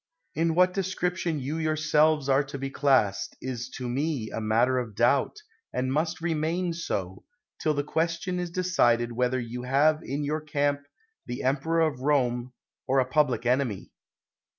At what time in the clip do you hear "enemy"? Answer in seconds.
13.45-13.91